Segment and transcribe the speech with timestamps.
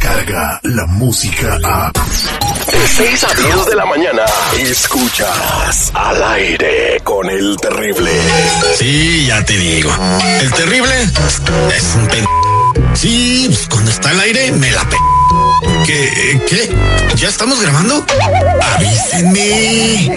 [0.00, 1.90] Llega la música a.
[1.90, 4.22] De 6 a 10 de la mañana.
[4.58, 8.10] Escuchas al aire con el terrible.
[8.76, 9.90] Sí, ya te digo.
[10.40, 12.24] El terrible es un pen.
[12.94, 14.96] Sí, pues, cuando está al aire me la pe.
[15.84, 16.40] ¿Qué?
[16.48, 16.70] ¿Qué?
[17.16, 18.04] ¿Ya estamos grabando?
[18.76, 20.16] Avísenme.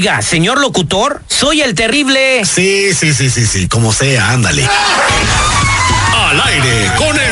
[0.00, 2.42] Oiga, señor locutor, soy el terrible.
[2.46, 4.66] Sí, sí, sí, sí, sí, como sea, ándale.
[6.14, 7.29] Al aire con el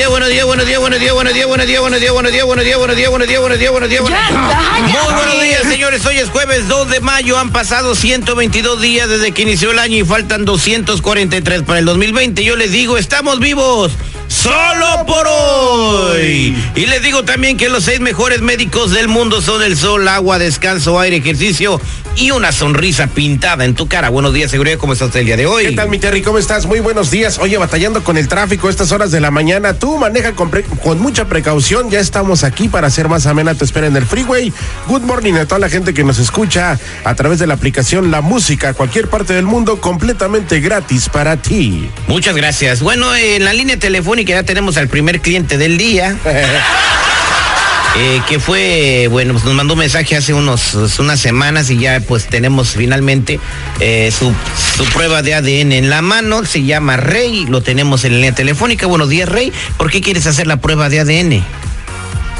[0.00, 2.46] días, buenos días, buenos días, buenos días, buenos días, buenos días, buenos días, buenos días,
[2.46, 4.32] buenos días, buenos días, buenos días, buenos días, buenos días, buenos días.
[4.80, 6.06] Muy buenos días, señores.
[6.06, 7.38] Hoy es jueves 2 de mayo.
[7.38, 12.42] Han pasado 122 días desde que inició el año y faltan 243 para el 2020.
[12.42, 13.92] Yo les digo, estamos vivos.
[14.30, 16.56] Solo por hoy.
[16.76, 20.38] Y les digo también que los seis mejores médicos del mundo son el sol, agua,
[20.38, 21.80] descanso, aire, ejercicio
[22.16, 24.08] y una sonrisa pintada en tu cara.
[24.08, 24.78] Buenos días, seguridad.
[24.78, 25.66] ¿Cómo está usted el día de hoy?
[25.66, 26.22] ¿Qué tal, mi Terry?
[26.22, 26.66] ¿Cómo estás?
[26.66, 27.38] Muy buenos días.
[27.40, 29.74] Oye, batallando con el tráfico a estas horas de la mañana.
[29.74, 30.50] Tú maneja con,
[30.82, 31.90] con mucha precaución.
[31.90, 34.52] Ya estamos aquí para hacer más amena tu espera en el freeway.
[34.86, 38.20] Good morning a toda la gente que nos escucha a través de la aplicación La
[38.20, 41.90] Música, cualquier parte del mundo, completamente gratis para ti.
[42.06, 42.80] Muchas gracias.
[42.80, 46.16] Bueno, en la línea telefónica ya tenemos al primer cliente del día.
[47.96, 52.00] eh, que fue, bueno, pues nos mandó un mensaje hace unos, unas semanas y ya
[52.00, 53.40] pues tenemos finalmente
[53.80, 54.32] eh, su,
[54.76, 58.34] su prueba de ADN en la mano, se llama Rey, lo tenemos en la línea
[58.34, 58.86] telefónica.
[58.86, 59.52] Buenos días, Rey.
[59.76, 61.44] ¿Por qué quieres hacer la prueba de ADN?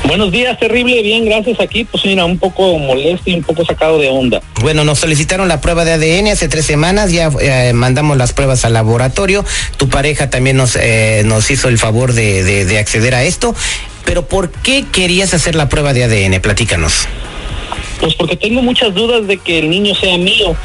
[0.04, 3.98] Buenos días, terrible, bien, gracias aquí, pues mira, un poco molesto y un poco sacado
[3.98, 4.40] de onda.
[4.60, 8.64] Bueno, nos solicitaron la prueba de ADN hace tres semanas, ya eh, mandamos las pruebas
[8.64, 9.44] al laboratorio,
[9.76, 13.54] tu pareja también nos, eh, nos hizo el favor de, de- de acceder a esto,
[14.04, 16.40] pero ¿por qué querías hacer la prueba de ADN?
[16.40, 17.06] Platícanos.
[18.00, 20.56] Pues porque tengo muchas dudas de que el niño sea mío,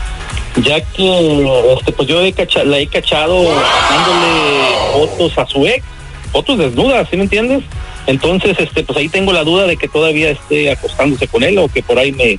[0.64, 1.48] ya que
[1.78, 5.84] este, pues yo he cacha- la he cachado dándole fotos a su ex,
[6.32, 7.62] fotos desnudas, ¿sí me entiendes?
[8.08, 11.68] Entonces, este, pues ahí tengo la duda de que todavía esté acostándose con él o
[11.68, 12.38] que por ahí me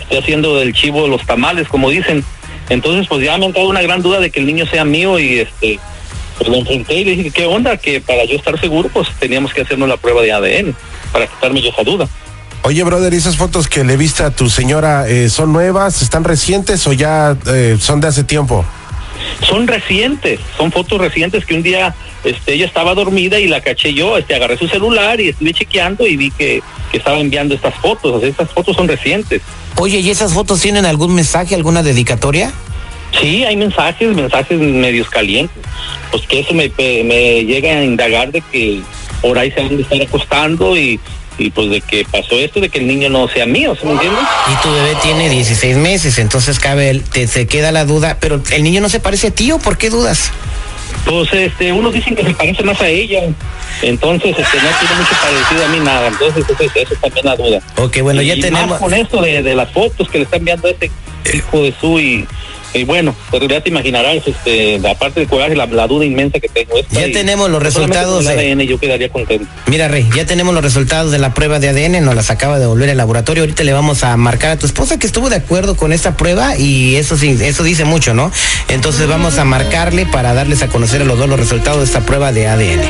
[0.00, 2.24] esté haciendo del chivo los tamales, como dicen.
[2.68, 5.18] Entonces, pues ya me ha entrado una gran duda de que el niño sea mío
[5.18, 5.78] y este,
[6.38, 7.76] pues lo enfrenté y le dije, ¿qué onda?
[7.76, 10.74] Que para yo estar seguro, pues teníamos que hacernos la prueba de ADN
[11.12, 12.08] para quitarme yo esa duda.
[12.62, 16.24] Oye, brother, ¿y esas fotos que le viste a tu señora eh, son nuevas, están
[16.24, 18.64] recientes o ya eh, son de hace tiempo?
[19.46, 21.94] Son recientes, son fotos recientes que un día
[22.24, 26.06] este, ella estaba dormida y la caché yo, este, agarré su celular y estuve chequeando
[26.06, 29.42] y vi que, que estaba enviando estas fotos, o sea, estas fotos son recientes.
[29.76, 32.52] Oye, ¿y esas fotos tienen algún mensaje, alguna dedicatoria?
[33.20, 35.62] Sí, hay mensajes, mensajes medios calientes,
[36.10, 38.80] pues que eso me, me llega a indagar de que
[39.20, 40.98] por ahí se han de estar acostando y,
[41.38, 43.92] y pues de que pasó esto, de que el niño no sea mío, ¿sí me
[43.92, 44.22] entiendes?
[44.52, 48.40] Y tu bebé tiene 16 meses, entonces cabe, el- te, te queda la duda, pero
[48.50, 50.30] ¿el niño no se parece a ti o por qué dudas?
[51.04, 53.20] Pues este, unos dicen que se parece más a ella,
[53.82, 57.26] entonces este, no tiene mucho parecido a mí nada, entonces eso, es- eso es también
[57.26, 57.60] la duda.
[57.76, 58.70] Ok, bueno, ya y tenemos...
[58.70, 60.90] Más con esto de, de las fotos que le están enviando a este
[61.34, 62.26] hijo de su y,
[62.74, 66.48] y bueno, pero ya te imaginarás, este, aparte de coraje, la, la duda inmensa que
[66.48, 66.76] tengo.
[66.76, 69.46] esta Ya tenemos los resultados con de- ADN yo quedaría contento.
[69.66, 72.66] Mira, Rey, ya tenemos los resultados de la prueba de ADN, nos las acaba de
[72.66, 73.42] volver el laboratorio.
[73.42, 76.56] Ahorita le vamos a marcar a tu esposa que estuvo de acuerdo con esta prueba
[76.56, 78.30] y eso sí, eso dice mucho, ¿no?
[78.68, 82.00] Entonces vamos a marcarle para darles a conocer a los dos los resultados de esta
[82.00, 82.82] prueba de ADN.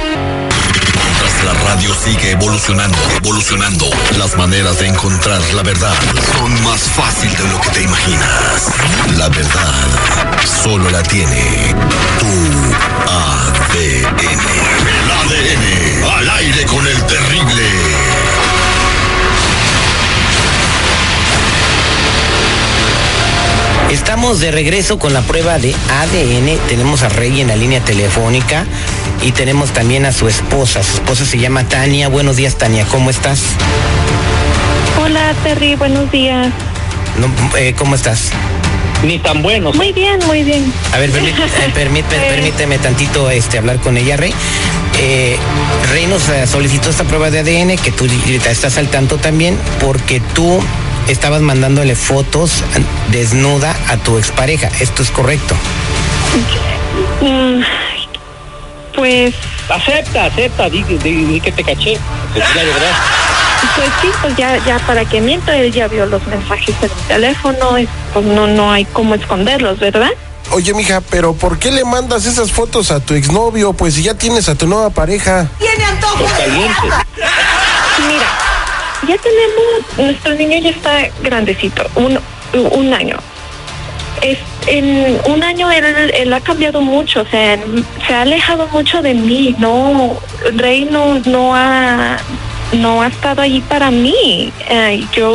[2.03, 3.89] Sigue evolucionando, evolucionando,
[4.19, 5.95] las maneras de encontrar la verdad
[6.35, 8.73] son más fácil de lo que te imaginas.
[9.17, 9.87] La verdad
[10.45, 11.75] solo la tiene
[12.19, 12.27] tu
[13.11, 14.19] ADN.
[14.89, 17.71] El ADN al aire con el terrible.
[23.91, 26.59] Estamos de regreso con la prueba de ADN.
[26.69, 28.67] Tenemos a Rey en la línea telefónica
[29.23, 30.83] y tenemos también a su esposa.
[30.83, 32.09] Su esposa se llama Tania.
[32.09, 32.85] Buenos días, Tania.
[32.87, 33.41] ¿Cómo estás?
[35.03, 36.49] Hola Terry, buenos días.
[37.19, 37.29] No,
[37.59, 38.31] eh, ¿Cómo estás?
[39.05, 39.75] ni tan buenos.
[39.77, 40.73] Muy bien, muy bien.
[40.93, 44.33] A ver, permíteme, eh, permíteme, permíteme tantito este, hablar con ella, Rey.
[44.99, 45.37] Eh,
[45.93, 50.21] Rey nos eh, solicitó esta prueba de ADN que tú estás al tanto también porque
[50.35, 50.61] tú
[51.09, 52.63] estabas mandándole fotos
[53.11, 54.71] desnuda a tu expareja.
[54.81, 55.55] ¿Esto es correcto?
[57.21, 57.61] Mm,
[59.05, 59.35] pues,
[59.69, 60.97] Acepta, acepta, di, di-
[61.27, 61.93] di que te caché.
[61.93, 62.01] Es
[62.55, 62.93] la verdad.
[63.77, 67.07] pues sí, pues ya, ya para que miento, él ya vio los mensajes en el
[67.09, 70.11] teléfono, y pues no, no hay cómo esconderlos, ¿verdad?
[70.53, 73.73] Oye, mija, pero ¿por qué le mandas esas fotos a tu exnovio?
[73.75, 75.49] Pues si ya tienes a tu nueva pareja.
[76.19, 76.89] Por caliente.
[78.07, 78.29] Mira,
[79.09, 82.19] ya tenemos, nuestro niño ya está grandecito, un,
[82.55, 83.17] un año.
[84.25, 84.39] Es,
[84.69, 85.85] en un año él,
[86.15, 87.59] él ha cambiado mucho, o sea,
[88.07, 90.17] se ha alejado mucho de mí, no,
[90.57, 92.17] Rey no, no ha
[92.73, 94.51] no ha estado allí para mí.
[94.69, 95.31] Eh, yo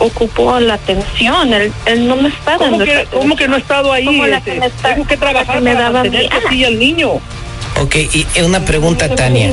[0.00, 3.60] ocupo la atención, él, él no me está ¿Cómo dando que, cómo que no he
[3.60, 4.04] estado ahí?
[4.04, 6.78] Como la Este, que me está- tengo que trabajar que me para mantener así al
[6.78, 7.12] niño.
[7.80, 9.50] Ok, y una pregunta, Tania.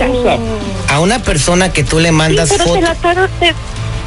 [0.89, 2.89] A una persona que tú le Sí, mandas pero fotos...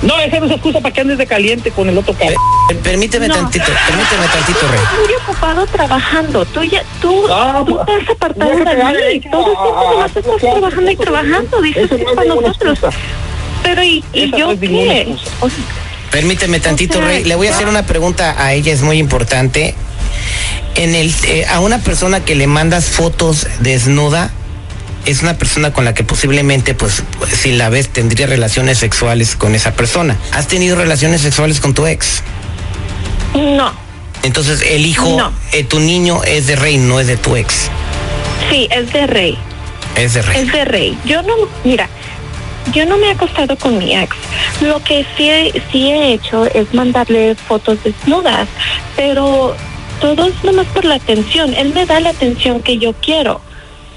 [0.05, 2.37] No, esa no es excusa para que andes de caliente con el otro cabrón.
[2.83, 3.35] Permíteme No.
[3.35, 4.81] tantito, permíteme tantito, Rey.
[4.83, 6.45] Estoy muy ocupado trabajando.
[6.47, 9.21] Tú ya, tú, Ah, tú pues, te has apartado no, de mí.
[9.31, 11.63] Todo el tiempo nomás estás trabajando y trabajando.
[11.63, 12.79] Dices que no es para nosotros.
[12.79, 12.91] excusa.
[13.63, 15.01] Pero ¿y, y yo no qué?
[15.01, 15.31] excusa.
[15.41, 15.59] O sea,
[16.11, 17.25] Permíteme tantito, O sea, Rey.
[17.25, 19.75] Le voy a hacer una pregunta a ella, es muy importante.
[20.77, 24.31] En el, eh, a una persona que le mandas fotos desnuda,
[25.07, 27.03] es una persona con la que posiblemente, pues,
[27.41, 30.17] si la ves, tendría relaciones sexuales con esa persona.
[30.33, 32.23] ¿Has tenido relaciones sexuales con tu ex?
[33.35, 33.73] no,
[34.23, 35.33] Entonces, el hijo, No.
[35.53, 37.69] eh, tu niño es de Rey, no es de tu ex.
[38.51, 39.39] sí, es de rey.
[39.97, 40.41] Es de Rey.
[40.43, 40.99] Es de rey.
[41.05, 41.35] Yo no,
[41.65, 41.89] mira,
[42.73, 44.17] yo no me he acostado con mi ex.
[44.61, 48.49] Lo que sí he, sí he hecho es mandarle fotos desnudas,
[48.97, 49.55] pero
[50.01, 51.53] todo es nomás por la atención.
[51.55, 53.41] Él me da la atención que yo quiero.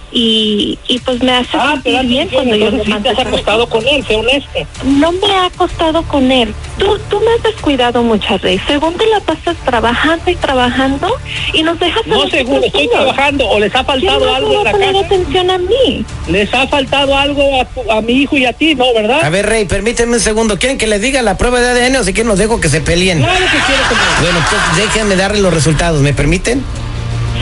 [0.09, 4.05] Y, y pues me hace Ah, sentir bien cuando yo te has acostado con él,
[4.07, 4.49] sé honesto.
[4.85, 6.53] No me ha acostado con él.
[6.77, 8.59] Tú, tú me has descuidado mucho, Rey.
[8.67, 11.13] Según te la pasas trabajando y trabajando
[11.53, 14.59] y nos dejas a No seguro, estoy trabajando o les ha ¿Quién faltado algo en
[14.59, 15.05] va la a poner casa.
[15.07, 16.05] atención a mí?
[16.29, 19.29] Les ha faltado algo a, tu- a mi hijo y a ti, ¿no, A verdad?
[19.31, 20.57] ver, Rey, permíteme un segundo.
[20.57, 22.79] ¿Quieren que le diga la prueba de ADN o si quieren los dejo que se
[22.79, 23.19] peleen?
[23.19, 25.99] Claro que quiero que me- Bueno, entonces déjenme darle los resultados.
[26.01, 26.63] ¿Me permiten?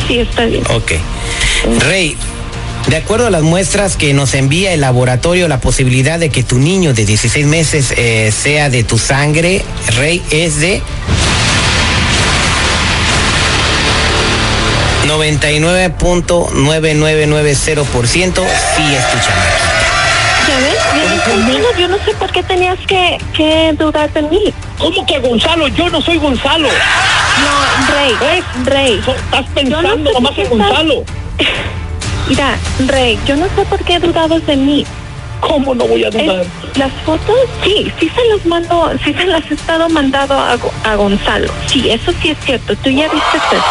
[0.07, 0.63] Sí, está bien.
[0.73, 0.94] Ok.
[1.88, 2.15] Rey,
[2.87, 6.59] de acuerdo a las muestras que nos envía el laboratorio, la posibilidad de que tu
[6.59, 9.63] niño de 16 meses eh, sea de tu sangre,
[9.97, 10.81] Rey, es de
[17.05, 18.33] 99.9990%
[18.75, 19.65] sí es tu chamaquito.
[20.47, 20.77] ¿Ya ves?
[20.93, 21.67] Vienes conmigo.
[21.79, 24.53] Yo no sé por qué tenías que, que dudar de mí.
[24.77, 25.67] ¿Cómo que Gonzalo?
[25.69, 26.67] Yo no soy Gonzalo.
[26.69, 28.43] No, Rey, ¿Ves?
[28.65, 29.01] Rey.
[29.03, 31.03] So- Estás Yo no pensando sé nomás en estás- Gonzalo.
[32.27, 32.57] Mira,
[32.88, 34.86] Rey, yo no sé por qué dudabas de mí.
[35.42, 36.45] ¿Cómo no voy a Es- dudar?
[36.75, 40.95] las fotos, sí, sí se las mando, sí se las he estado mandando a, a
[40.95, 41.51] Gonzalo.
[41.68, 42.75] Sí, eso sí es cierto.
[42.77, 43.63] Tú ya viste eso.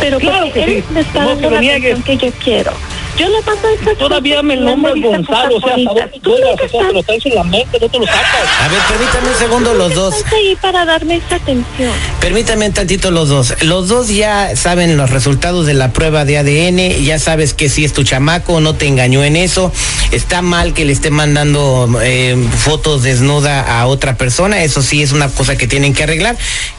[0.00, 0.92] Pero Claro que él sí.
[0.94, 2.72] me está No, dando la atención que yo quiero.
[3.20, 7.02] Yo le esas Todavía me dice Gonzalo, o sea, hasta Tú o sea, te lo
[7.02, 8.48] traes en la mente, no te lo sacas.
[8.64, 10.14] A ver, permítame un segundo los dos.
[10.16, 11.92] estás ahí para darme esa atención.
[12.18, 13.62] Permítame tantito los dos.
[13.62, 17.84] Los dos ya saben los resultados de la prueba de ADN, ya sabes que si
[17.84, 19.70] es tu chamaco, no te engañó en eso.
[20.12, 25.12] Está mal que le esté mandando eh, fotos desnuda a otra persona, eso sí es
[25.12, 26.38] una cosa que tienen que arreglar.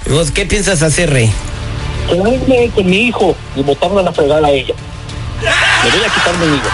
[0.09, 1.31] ¿Vos qué piensas hacer, Rey?
[2.09, 4.73] Quedarme con mi hijo y botarle a la fregada a ella.
[5.83, 6.69] Me voy a quitar mi hijo.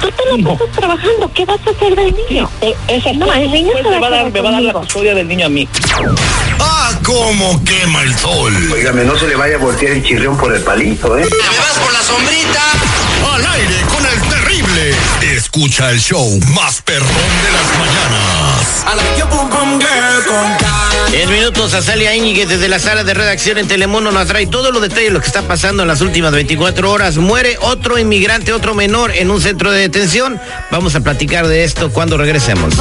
[0.00, 0.56] Tú te la No.
[0.58, 1.30] pasas trabajando.
[1.34, 2.50] ¿Qué vas a hacer del niño?
[2.60, 4.48] Eh, Esa No, el niño pues, se me va va a a dar, me va
[4.48, 5.68] a dar la custodia del niño a mí.
[6.60, 8.52] ¡Ah, cómo quema el sol!
[8.72, 11.24] Óigame, no se le vaya a voltear el chirrión por el palito, ¿eh?
[11.24, 12.62] ¿Me vas por la sombrita?
[13.34, 14.94] Al aire con el terrible.
[15.36, 18.84] Escucha el show más perrón de las mañanas.
[21.12, 24.80] 10 minutos, Azalia Íñiguez desde la sala de redacción en Telemundo nos trae todos los
[24.80, 27.18] detalles de lo que está pasando en las últimas 24 horas.
[27.18, 30.40] Muere otro inmigrante, otro menor en un centro de detención.
[30.70, 32.72] Vamos a platicar de esto cuando regresemos.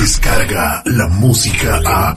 [0.00, 2.14] Descarga la música a.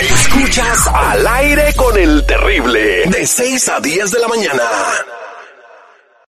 [0.00, 3.04] Escuchas al aire con el terrible.
[3.06, 4.62] De 6 a 10 de la mañana.